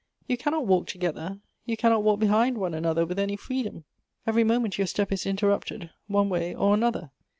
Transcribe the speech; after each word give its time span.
You 0.27 0.35
cannot 0.35 0.65
walk 0.65 0.87
together— 0.87 1.37
you 1.67 1.77
cannot 1.77 2.01
walk 2.03 2.19
behind 2.19 2.57
one 2.57 2.73
another 2.73 3.05
with 3.05 3.19
any 3.19 3.35
freedom. 3.35 3.83
Every 4.25 4.43
moment 4.43 4.79
your 4.79 4.87
step 4.87 5.11
is 5.11 5.27
interrupted 5.27 5.91
one 6.07 6.27
way 6.27 6.55
or 6.55 6.73
another. 6.73 7.11